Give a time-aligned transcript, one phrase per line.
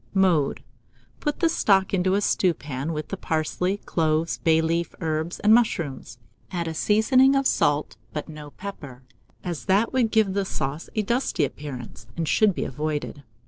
[0.15, 0.63] Mode.
[1.19, 6.17] Put the stock into a stewpan, with the parsley, cloves, bay leaf, herbs, and mushrooms;
[6.49, 9.03] add a seasoning of salt, but no pepper,
[9.43, 13.21] as that would give the sauce a dusty appearance, and should be avoided.